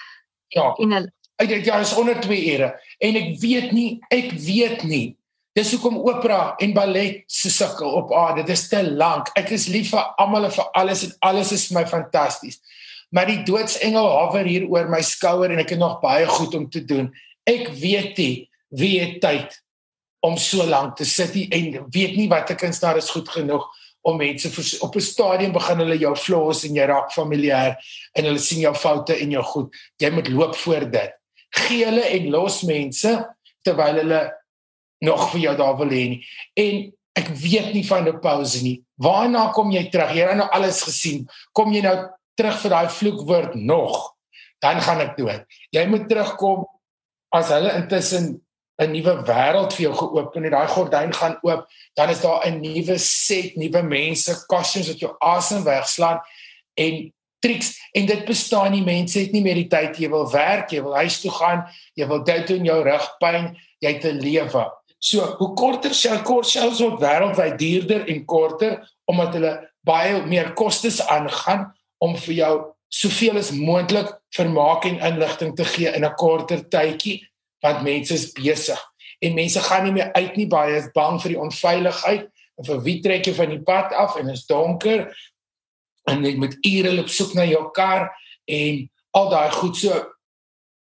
ja. 0.48 0.74
in 0.78 0.92
'n 0.94 1.12
Ja, 1.40 1.78
is 1.78 1.94
onder 1.94 2.20
2 2.20 2.54
ure 2.54 2.80
en 2.98 3.16
ek 3.16 3.40
weet 3.40 3.72
nie, 3.72 4.00
ek 4.10 4.32
weet 4.32 4.82
nie 4.82 5.17
Dis 5.58 5.72
hoekom 5.74 5.96
opera 6.06 6.54
en 6.62 6.72
ballet 6.74 7.24
se 7.26 7.50
sukkel 7.50 7.90
op 7.98 8.12
aarde. 8.14 8.44
Dit 8.46 8.54
is 8.54 8.68
te 8.70 8.78
lank. 8.94 9.32
Ek 9.38 9.48
is 9.56 9.66
lief 9.72 9.90
vir 9.90 10.04
almal 10.22 10.46
en 10.46 10.52
vir 10.54 10.68
alles 10.78 11.02
en 11.08 11.14
alles 11.26 11.50
is 11.56 11.64
vir 11.66 11.80
my 11.80 11.84
fantasties. 11.90 12.60
Maar 13.10 13.26
die 13.32 13.40
doodsengel 13.48 14.06
hover 14.06 14.46
hier 14.46 14.68
oor 14.70 14.86
my 14.92 15.00
skouer 15.02 15.50
en 15.50 15.62
ek 15.64 15.74
het 15.74 15.80
nog 15.80 15.98
baie 16.04 16.28
goed 16.30 16.54
om 16.54 16.68
te 16.70 16.84
doen. 16.86 17.08
Ek 17.48 17.72
weet 17.74 18.20
nie 18.20 18.46
wie 18.78 19.00
het 19.00 19.18
tyd 19.24 19.56
om 20.22 20.36
so 20.38 20.62
lank 20.68 20.94
te 21.00 21.08
sit 21.08 21.34
en 21.34 21.82
weet 21.90 22.14
nie 22.14 22.28
watter 22.30 22.58
kunstenaar 22.58 23.00
is 23.00 23.10
goed 23.10 23.30
genoeg 23.32 23.66
om 24.06 24.20
mense 24.20 24.50
op 24.84 24.94
'n 24.94 25.00
stadium 25.00 25.52
begin 25.52 25.78
hulle 25.82 25.98
jou 25.98 26.14
flaws 26.16 26.64
en 26.64 26.74
jy 26.76 26.86
raak 26.86 27.10
familier 27.12 27.74
en 28.14 28.24
hulle 28.24 28.38
sien 28.38 28.60
jou 28.60 28.74
foute 28.74 29.16
en 29.16 29.30
jou 29.30 29.42
goed. 29.42 29.74
Jy 29.98 30.10
moet 30.10 30.28
loop 30.28 30.56
voor 30.56 30.90
dit. 30.90 31.10
Gee 31.50 31.84
hulle 31.84 32.04
en 32.04 32.30
los 32.30 32.62
mense 32.62 33.26
terwyl 33.64 34.04
hulle 34.04 34.37
nog 35.04 35.30
vir 35.32 35.40
jou 35.40 35.56
daar 35.56 35.76
wil 35.78 35.90
hê 35.92 36.04
nie. 36.14 36.20
En 36.54 36.86
ek 37.18 37.28
weet 37.42 37.72
nie 37.74 37.86
van 37.86 38.08
'n 38.08 38.20
pause 38.20 38.62
nie. 38.62 38.82
Waarna 38.96 39.50
kom 39.52 39.70
jy 39.70 39.88
terug? 39.90 40.14
Jy 40.14 40.26
het 40.28 40.36
nou 40.36 40.48
alles 40.50 40.82
gesien. 40.82 41.28
Kom 41.52 41.72
jy 41.72 41.82
nou 41.82 42.08
terug 42.34 42.58
vir 42.60 42.70
daai 42.70 42.88
vloekwoord 42.88 43.54
nog? 43.54 44.14
Dan 44.60 44.80
gaan 44.80 45.00
ek 45.00 45.16
dood. 45.16 45.44
Jy 45.70 45.86
moet 45.86 46.08
terugkom 46.08 46.66
as 47.28 47.48
hulle 47.48 47.74
intussen 47.74 48.40
'n 48.78 48.90
nuwe 48.92 49.22
wêreld 49.26 49.72
vir 49.72 49.82
jou 49.82 49.94
geopen 49.94 50.42
het. 50.42 50.52
Daai 50.52 50.68
gordyn 50.68 51.12
gaan 51.12 51.38
oop, 51.42 51.66
dan 51.94 52.10
is 52.10 52.20
daar 52.20 52.46
'n 52.46 52.60
nuwe 52.60 52.98
set, 52.98 53.56
nuwe 53.56 53.82
mense, 53.82 54.46
costumes 54.46 54.88
wat 54.88 54.98
jou 54.98 55.14
asem 55.18 55.64
wegslaan 55.64 56.20
en 56.74 57.12
triks 57.38 57.76
en 57.92 58.06
dit 58.06 58.24
bestaan 58.26 58.72
nie 58.74 58.82
mense 58.82 59.18
het 59.18 59.32
nie 59.34 59.42
meer 59.42 59.58
die 59.60 59.68
tyd 59.70 59.98
jy 60.00 60.10
wil 60.10 60.26
werk 60.32 60.72
jy 60.74 60.82
wil 60.82 60.96
huis 60.98 61.20
toe 61.22 61.32
gaan 61.34 61.64
jy 61.98 62.08
wil 62.10 62.22
dit 62.26 62.50
doen 62.50 62.66
jou 62.66 62.78
rugpyn 62.86 63.52
jy 63.84 63.92
te 64.02 64.12
lewe 64.14 64.64
so 64.98 65.24
hoe 65.38 65.54
korter 65.54 65.94
sel 65.94 66.22
kort 66.26 66.46
sels 66.46 66.80
op 66.82 67.00
wêreldwyd 67.02 67.58
duurder 67.58 68.06
en 68.10 68.24
korter 68.24 68.80
omdat 69.06 69.36
hulle 69.38 69.52
baie 69.86 70.22
meer 70.26 70.52
kostes 70.58 71.00
aangaan 71.06 71.68
om 72.02 72.16
vir 72.16 72.34
jou 72.34 72.54
soveel 72.88 73.38
as 73.38 73.52
moontlik 73.54 74.10
vermaak 74.34 74.86
en 74.88 75.00
inligting 75.10 75.54
te 75.56 75.64
gee 75.64 75.92
in 75.94 76.04
'n 76.04 76.14
korter 76.14 76.64
tydjie 76.68 77.22
want 77.62 77.82
mense 77.82 78.14
is 78.14 78.32
besig. 78.32 78.78
En 79.20 79.34
mense 79.34 79.60
gaan 79.60 79.84
nie 79.84 79.92
meer 79.92 80.12
uit 80.12 80.36
nie 80.36 80.46
baie 80.46 80.76
is 80.76 80.90
bang 80.94 81.20
vir 81.22 81.28
die 81.28 81.40
onveiligheid 81.40 82.28
en 82.58 82.64
vir 82.64 82.80
wie 82.82 83.00
trek 83.02 83.26
jy 83.26 83.34
van 83.34 83.50
die 83.50 83.62
pad 83.62 83.92
af 83.92 84.16
en 84.16 84.28
is 84.28 84.46
donker 84.46 85.08
en 86.08 86.24
jy 86.24 86.36
moet 86.36 86.56
ure 86.62 86.92
loop 86.92 87.08
soek 87.08 87.34
na 87.34 87.44
jou 87.44 87.70
kar 87.74 88.10
en 88.46 88.90
al 89.10 89.30
daai 89.30 89.50
goed. 89.50 89.76
So 89.76 89.92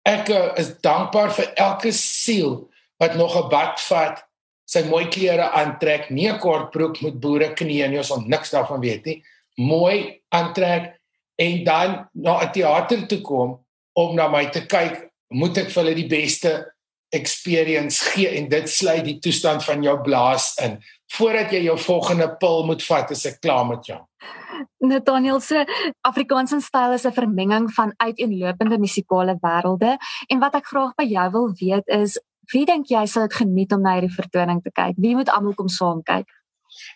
ek 0.07 0.31
eh, 0.31 0.53
is 0.63 0.75
dankbaar 0.81 1.33
vir 1.35 1.53
elke 1.57 1.93
siel 1.93 2.71
wat 3.01 3.17
nog 3.17 3.37
'n 3.37 3.49
bad 3.49 3.81
vat 3.89 4.23
sy 4.71 4.85
mooi 4.87 5.09
klere 5.09 5.51
aantrek 5.51 6.11
nie 6.11 6.29
'n 6.29 6.39
kort 6.39 6.71
broek 6.71 7.03
met 7.03 7.21
boere 7.21 7.55
knie 7.55 7.83
en 7.83 7.93
jy 7.93 7.99
ons 7.99 8.27
niks 8.27 8.51
daarvan 8.51 8.81
weet 8.81 9.05
nie 9.05 9.23
mooi 9.57 10.21
aantrek 10.29 11.01
en 11.37 11.65
dan 11.65 12.09
na 12.13 12.41
'n 12.41 12.53
teater 12.53 13.07
toe 13.07 13.21
kom 13.21 13.65
om 13.93 14.15
na 14.15 14.29
my 14.29 14.47
te 14.51 14.67
kyk 14.67 15.11
moet 15.29 15.59
ek 15.59 15.71
vir 15.71 15.83
hulle 15.83 15.95
die 15.95 16.09
beste 16.09 16.73
experience 17.11 18.05
gee 18.15 18.29
en 18.39 18.49
dit 18.49 18.71
sluit 18.71 19.05
die 19.05 19.19
toestand 19.19 19.65
van 19.65 19.83
jou 19.83 19.97
blaas 20.03 20.55
in 20.63 20.79
voordat 21.17 21.51
jy 21.51 21.65
jou 21.65 21.79
volgende 21.79 22.29
pil 22.39 22.65
moet 22.67 22.83
vat 22.87 23.11
as 23.11 23.27
ek 23.27 23.41
klaar 23.43 23.67
met 23.67 23.87
jou. 23.87 23.99
Nathaniel 24.79 25.41
se 25.41 25.65
Afrikaanse 26.07 26.61
styl 26.61 26.93
is 26.93 27.07
'n 27.07 27.13
vermenging 27.13 27.71
van 27.75 27.95
uiteenlopende 27.97 28.79
musikale 28.79 29.39
wêrelde 29.41 29.97
en 30.29 30.39
wat 30.39 30.55
ek 30.55 30.67
graag 30.67 30.95
by 30.95 31.05
jou 31.05 31.31
wil 31.31 31.49
weet 31.61 31.89
is 31.89 32.21
wie 32.53 32.67
dink 32.67 32.91
jy 32.91 33.07
sal 33.07 33.29
dit 33.29 33.39
geniet 33.41 33.73
om 33.73 33.83
na 33.83 33.97
hierdie 33.97 34.15
vertoning 34.15 34.63
te 34.63 34.71
kyk? 34.75 34.99
Wie 34.99 35.15
moet 35.19 35.31
almal 35.33 35.55
kom 35.59 35.69
saam 35.69 36.03
kyk? 36.07 36.29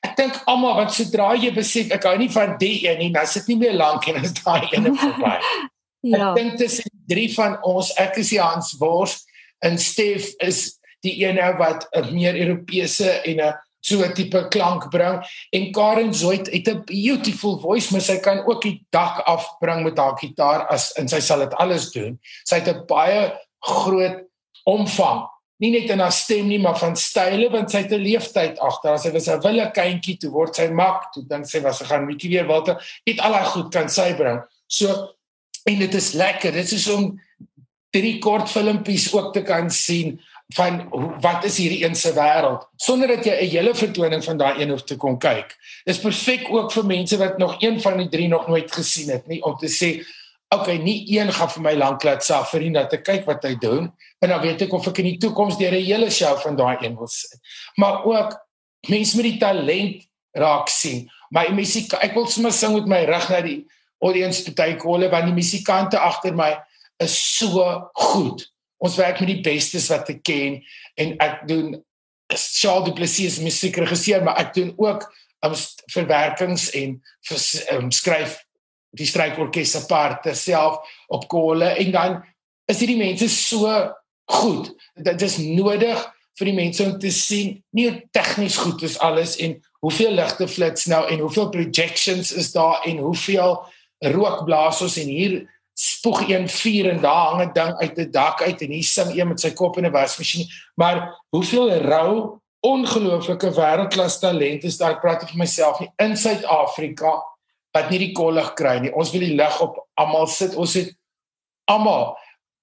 Ek 0.07 0.17
dink 0.19 0.39
almal 0.51 0.79
want 0.79 0.95
sodra 0.95 1.33
jy 1.39 1.51
besef 1.55 1.93
ek 1.95 2.07
hou 2.09 2.15
nie 2.19 2.31
van 2.33 2.57
die 2.61 2.77
een 2.87 3.01
nie, 3.01 3.11
dan 3.15 3.27
sit 3.31 3.49
nie 3.51 3.59
meer 3.61 3.75
lank 3.77 4.07
en 4.11 4.23
is 4.23 4.35
daai 4.39 4.69
ene 4.71 4.95
verby. 4.99 5.35
ja. 6.15 6.31
Ek 6.31 6.39
dink 6.39 6.59
dis 6.63 6.81
drie 7.11 7.29
van 7.35 7.59
ons, 7.67 7.93
ek 8.01 8.19
is 8.23 8.33
Hans 8.39 8.75
Wors 8.81 9.21
en 9.65 9.79
Stef 9.81 10.33
is 10.45 10.79
die 11.05 11.19
een 11.25 11.41
wat 11.59 11.87
'n 11.93 12.15
meer 12.15 12.37
Europese 12.37 13.21
en 13.25 13.41
'n 13.41 13.55
so 13.85 14.01
'n 14.01 14.15
tipe 14.15 14.49
klank 14.49 14.89
bring 14.91 15.21
en 15.53 15.73
Karen 15.73 16.15
Zoid 16.15 16.49
het 16.51 16.69
'n 16.69 16.85
beautiful 16.85 17.59
voice 17.61 17.93
maar 17.93 18.01
sy 18.01 18.17
kan 18.19 18.47
ook 18.47 18.63
die 18.63 18.87
dak 18.91 19.21
afbring 19.27 19.85
met 19.85 19.99
haar 19.99 20.17
gitaar 20.17 20.67
as 20.67 20.93
en 20.93 21.09
sy 21.09 21.21
sal 21.21 21.39
dit 21.39 21.55
alles 21.55 21.91
doen. 21.93 22.19
Sy 22.45 22.57
het 22.57 22.69
'n 22.69 22.87
baie 22.87 23.33
groot 23.61 24.25
omvang 24.65 25.34
nie 25.63 25.71
net 25.71 25.91
in 25.91 26.03
haar 26.03 26.13
stem 26.13 26.49
nie 26.49 26.59
maar 26.59 26.79
van 26.79 26.97
style 26.99 27.49
want 27.53 27.71
sy 27.71 27.85
het 27.85 27.93
'n 27.93 28.03
leeftyd 28.03 28.59
agter. 28.59 28.93
As 28.93 29.03
sy 29.03 29.11
was 29.13 29.29
'n 29.29 29.41
wille 29.41 29.71
kindjie 29.71 30.19
toe 30.19 30.31
word 30.31 30.57
sy 30.57 30.69
mak 30.69 31.13
toe 31.13 31.25
dan 31.27 31.43
sê 31.45 31.63
was 31.63 31.79
sy 31.79 31.85
gaan 31.85 32.07
bietjie 32.07 32.31
weer 32.31 32.47
water. 32.47 32.77
Het 33.05 33.21
al 33.21 33.33
haar 33.33 33.47
goed 33.47 33.71
kan 33.73 33.89
sy 33.89 34.15
bring. 34.15 34.43
So 34.67 35.15
en 35.65 35.79
dit 35.79 35.95
is 35.95 36.13
lekker. 36.13 36.53
Dit 36.53 36.73
is 36.73 36.89
om 36.89 37.21
drie 37.91 38.19
kort 38.19 38.51
filmpies 38.51 39.13
ook 39.15 39.33
te 39.33 39.43
kan 39.43 39.71
sien 39.71 40.21
van 40.55 40.89
wat 41.21 41.45
is 41.45 41.57
hierdie 41.57 41.85
een 41.85 41.95
se 41.95 42.13
wêreld 42.13 42.67
sonder 42.77 43.09
dat 43.09 43.25
jy 43.25 43.33
'n 43.33 43.51
hele 43.51 43.75
vertoning 43.75 44.25
van 44.25 44.37
daai 44.37 44.61
een 44.61 44.71
hoef 44.71 44.85
te 44.85 44.97
kom 44.97 45.19
kyk. 45.19 45.57
Dis 45.85 45.99
perfek 45.99 46.51
ook 46.51 46.73
vir 46.73 46.85
mense 46.85 47.17
wat 47.17 47.39
nog 47.39 47.57
een 47.63 47.81
van 47.81 47.97
die 47.99 48.09
drie 48.09 48.29
nog 48.29 48.49
nooit 48.49 48.73
gesien 48.73 49.11
het 49.11 49.27
nie 49.27 49.43
om 49.43 49.57
te 49.57 49.69
sê 49.69 50.05
okay, 50.49 50.77
nie 50.77 51.19
een 51.19 51.33
gaan 51.33 51.51
vir 51.51 51.63
my 51.63 51.75
lank 51.75 52.03
laat 52.03 52.25
safari 52.25 52.71
net 52.71 52.91
te 52.91 53.01
kyk 53.03 53.25
wat 53.27 53.43
hy 53.43 53.55
doen 53.61 53.93
en 54.19 54.29
dan 54.29 54.41
weet 54.41 54.63
ek 54.67 54.73
of 54.73 54.87
ek 54.89 54.99
in 55.03 55.11
die 55.13 55.21
toekoms 55.23 55.59
deur 55.61 55.73
'n 55.75 55.85
hele 55.85 56.11
show 56.11 56.37
van 56.41 56.57
daai 56.57 56.77
een 56.81 56.97
wil 56.97 57.07
sien. 57.07 57.41
Maar 57.77 58.05
ook 58.05 58.37
mense 58.89 59.17
met 59.17 59.25
die 59.25 59.39
talent 59.39 60.07
raak 60.33 60.69
sien. 60.69 61.09
My 61.31 61.49
musiek, 61.55 61.93
ek 61.93 62.15
wil 62.15 62.27
sommer 62.27 62.53
sing 62.53 62.75
met 62.75 62.87
my 62.87 63.05
rug 63.05 63.29
na 63.31 63.41
die 63.41 63.67
audience 64.05 64.45
toe 64.45 64.55
kyk 64.55 64.83
hoor 64.83 65.09
want 65.11 65.29
die 65.31 65.37
musikante 65.37 65.99
agter 65.99 66.35
my 66.35 66.55
is 67.03 67.15
so 67.39 67.91
goed. 67.93 68.45
Ons 68.79 68.97
werk 68.97 69.21
met 69.21 69.29
die 69.29 69.43
bestes 69.45 69.89
wat 69.89 70.09
ek 70.13 70.23
ken 70.23 70.63
en 71.01 71.17
ek 71.19 71.47
doen 71.49 71.75
Charles 72.35 72.89
Du 72.89 72.93
Plessis 72.97 73.41
musiekregisseur 73.45 74.25
maar 74.25 74.41
ek 74.43 74.55
doen 74.55 74.73
ook 74.77 75.05
um, 75.45 75.55
verwerkings 75.93 76.71
en 76.79 76.97
vers, 77.29 77.49
um, 77.73 77.91
skryf 77.93 78.41
die 78.95 79.07
strykorkes 79.07 79.75
aparte 79.81 80.35
self 80.39 80.81
op 81.13 81.27
kolle 81.29 81.75
en 81.83 81.93
dan 81.95 82.17
is 82.71 82.81
hierdie 82.81 83.01
mense 83.01 83.29
so 83.29 83.71
goed. 84.25 84.75
Dit 84.95 85.23
is 85.23 85.39
nodig 85.39 86.15
vir 86.39 86.51
die 86.51 86.57
mense 86.57 86.85
om 86.85 86.99
te 86.99 87.11
sien 87.15 87.63
nie 87.77 87.89
tegnies 88.15 88.57
goed 88.59 88.83
is 88.83 88.99
alles 88.99 89.37
en 89.43 89.57
hoeveel 89.85 90.17
ligte 90.19 90.49
flits 90.51 90.89
nou 90.91 91.05
en 91.07 91.23
hoeveel 91.23 91.51
projections 91.55 92.33
is 92.33 92.53
daar 92.53 92.83
en 92.89 93.03
hoeveel 93.05 93.61
rookblaas 94.15 94.83
ons 94.83 94.97
en 94.99 95.11
hier 95.11 95.37
spoeg 95.75 96.29
een 96.29 96.49
vuur 96.51 96.91
en 96.91 97.01
daar 97.03 97.29
hang 97.31 97.43
'n 97.43 97.53
ding 97.53 97.75
uit 97.83 97.99
'n 97.99 98.11
dak 98.11 98.43
uit 98.43 98.63
en 98.63 98.71
hier 98.71 98.85
sing 98.85 99.15
een 99.15 99.29
met 99.29 99.41
sy 99.41 99.51
kop 99.51 99.79
in 99.79 99.87
'n 99.87 99.93
wasmasjien. 99.93 100.47
Maar 100.75 101.23
hoeveel 101.31 101.71
rou 101.71 102.41
ongelooflike 102.61 103.51
wêreldklas 103.51 104.19
talent 104.19 104.65
is 104.65 104.77
daar 104.77 105.01
praat 105.01 105.23
ek 105.23 105.29
vir 105.29 105.39
myself 105.39 105.81
nie 105.81 105.91
in 105.97 106.17
Suid-Afrika 106.17 107.23
wat 107.73 107.91
nie 107.91 107.99
die 107.99 108.13
kollig 108.13 108.55
kry 108.55 108.79
nie. 108.79 108.93
Ons 108.95 109.11
wil 109.11 109.21
die 109.21 109.35
lig 109.35 109.61
op 109.61 109.87
almal 109.95 110.27
sit. 110.27 110.55
Ons 110.55 110.75
het 110.75 110.95
almal 111.65 112.17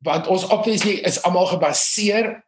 want 0.03 0.27
ons 0.27 0.48
obviously 0.50 1.00
is 1.05 1.22
almal 1.24 1.50
gebaseer 1.51 2.43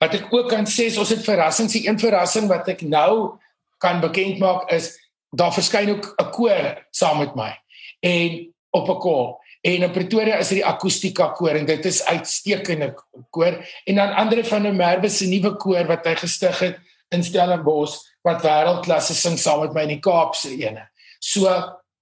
wat 0.00 0.16
ek 0.16 0.32
ook 0.32 0.48
kan 0.48 0.68
sê 0.68 0.88
ons 0.96 1.12
het 1.12 1.24
verrassings. 1.24 1.74
Die 1.76 1.88
een 1.88 1.98
verrassing 2.00 2.48
wat 2.48 2.68
ek 2.72 2.82
nou 2.88 3.36
kan 3.80 4.00
bekend 4.00 4.40
maak 4.40 4.68
is 4.72 4.94
daar 5.30 5.52
verskyn 5.52 5.90
ook 5.90 6.14
'n 6.18 6.30
koor 6.30 6.86
saam 6.90 7.18
met 7.18 7.34
my 7.34 7.52
en 8.00 8.52
op 8.70 8.88
'n 8.88 8.98
koor 8.98 9.38
en 9.60 9.82
in 9.82 9.92
Pretoria 9.92 10.36
is 10.36 10.48
dit 10.48 10.58
die 10.58 10.66
akustika 10.66 11.28
koor 11.28 11.54
en 11.54 11.66
dit 11.66 11.84
is 11.84 12.04
uitstekende 12.04 12.94
koor 13.30 13.64
en 13.84 13.94
dan 13.94 14.14
Andre 14.14 14.44
van 14.44 14.62
der 14.62 14.74
Merwe 14.74 15.08
se 15.08 15.26
nuwe 15.26 15.56
koor 15.56 15.86
wat 15.86 16.04
hy 16.04 16.14
gestig 16.14 16.58
het 16.58 16.78
in 17.08 17.24
Stellenbosch 17.24 17.96
wat 18.22 18.42
wêreldklasse 18.42 19.14
sing 19.14 19.38
saam 19.38 19.60
met 19.60 19.72
my 19.72 19.82
in 19.82 19.88
die 19.88 20.00
Kaapse 20.00 20.50
ene. 20.50 20.88
So 21.20 21.48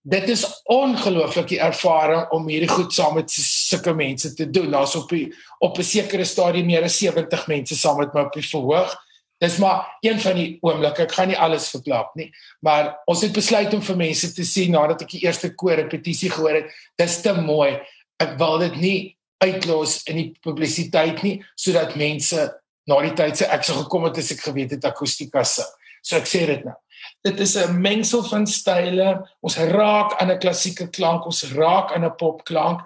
dit 0.09 0.29
is 0.29 0.45
ongelooflike 0.65 1.59
ervaring 1.61 2.31
om 2.33 2.47
hierdie 2.49 2.71
goed 2.71 2.95
saam 2.95 3.19
met 3.19 3.33
sulke 3.33 3.93
mense 3.95 4.33
te 4.35 4.47
doen. 4.51 4.71
Daar's 4.73 4.97
op 4.97 5.11
die, 5.13 5.35
op 5.59 5.79
'n 5.79 5.85
sekere 5.85 6.25
stadium 6.25 6.67
meer 6.67 6.83
as 6.83 6.99
70 6.99 7.47
mense 7.47 7.77
saam 7.77 7.99
met 7.99 8.15
my 8.15 8.21
op 8.21 8.33
die 8.33 8.49
verhoog. 8.49 8.97
Dis 9.39 9.57
maar 9.57 9.99
een 10.01 10.21
van 10.21 10.35
die 10.35 10.59
oomblikke. 10.61 11.03
Ek 11.03 11.13
gaan 11.13 11.29
nie 11.29 11.39
alles 11.39 11.69
verklap 11.71 12.15
nie, 12.15 12.33
maar 12.61 12.99
ons 13.07 13.23
het 13.23 13.33
besluit 13.33 13.75
om 13.75 13.83
vir 13.83 13.97
mense 13.97 14.33
te 14.33 14.45
sien 14.45 14.71
nadat 14.71 15.03
ek 15.03 15.11
die 15.11 15.23
eerste 15.23 15.55
koor 15.55 15.75
repetisie 15.75 16.31
gehoor 16.31 16.55
het. 16.55 16.73
Dis 16.97 17.21
te 17.21 17.33
mooi. 17.33 17.79
Ek 18.17 18.39
wil 18.39 18.59
dit 18.59 18.77
nie 18.77 19.17
uitlos 19.39 20.03
in 20.03 20.17
die 20.17 20.33
publisiteit 20.43 21.23
nie 21.23 21.45
sodat 21.55 21.97
mense 21.97 22.49
na 22.87 23.01
die 23.01 23.15
tyd 23.15 23.37
se 23.37 23.45
ek 23.45 23.65
sou 23.65 23.77
gekom 23.85 24.05
het 24.09 24.19
as 24.19 24.33
ek 24.33 24.41
geweet 24.41 24.71
het 24.71 24.85
akustika 24.85 25.45
se. 25.45 25.63
So 26.03 26.17
ek 26.17 26.27
sê 26.27 26.47
dit 26.47 26.65
nou. 26.65 26.75
Dit 27.23 27.41
is 27.41 27.57
'n 27.57 27.81
mengsel 27.81 28.23
van 28.25 28.47
style. 28.47 29.29
Ons 29.41 29.57
raak 29.57 30.21
aan 30.21 30.31
'n 30.31 30.39
klassieke 30.39 30.91
klank, 30.91 31.25
ons 31.25 31.53
raak 31.53 31.93
aan 31.93 32.05
'n 32.05 32.17
popklank 32.17 32.81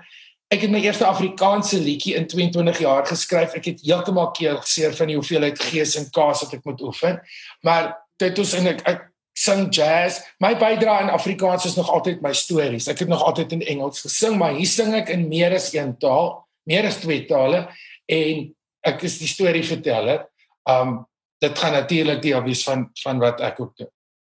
Ek 0.53 0.67
het 0.67 0.73
my 0.73 0.83
eerste 0.85 1.07
Afrikaanse 1.09 1.79
liedjie 1.81 2.13
in 2.19 2.27
22 2.29 2.83
jaar 2.83 3.07
geskryf. 3.09 3.55
Ek 3.57 3.71
het 3.71 3.81
heeltemal 3.87 4.35
keel 4.37 4.59
seer 4.69 4.93
van 4.99 5.09
die 5.09 5.17
hoeveelheid 5.17 5.57
gees 5.71 5.95
en 5.97 6.11
kaas 6.13 6.43
wat 6.45 6.59
ek 6.59 6.67
moet 6.69 6.83
oefen. 6.85 7.17
Maar 7.65 7.95
dit 8.21 8.41
is 8.43 8.53
en 8.59 8.69
ek, 8.75 8.83
ek 8.91 9.07
sing 9.33 9.71
jazz. 9.73 10.21
My 10.45 10.53
bydrae 10.61 11.07
in 11.07 11.15
Afrikaans 11.15 11.65
is 11.71 11.79
nog 11.79 11.89
altyd 11.95 12.21
my 12.25 12.35
stories. 12.37 12.91
Ek 12.93 13.01
het 13.01 13.09
nog 13.09 13.25
altyd 13.25 13.55
in 13.57 13.65
Engels 13.77 14.05
gesing, 14.05 14.37
maar 14.43 14.53
hier 14.59 14.69
sing 14.69 14.93
ek 14.99 15.15
in 15.15 15.25
meer 15.31 15.57
as 15.57 15.71
een 15.73 15.95
taal, 16.03 16.35
meer 16.69 16.91
as 16.91 17.01
twee 17.01 17.25
tale 17.31 17.65
en 18.13 18.45
ek 18.93 19.09
is 19.09 19.17
die 19.23 19.31
storieverteller. 19.33 20.27
Um 20.69 21.01
dit 21.43 21.59
gaan 21.59 21.73
natuurlik 21.75 22.21
deel 22.23 22.45
wees 22.45 22.61
van 22.69 22.85
van 23.03 23.25
wat 23.25 23.41
ek 23.43 23.57
ook 23.65 23.73
doen. 23.81 23.91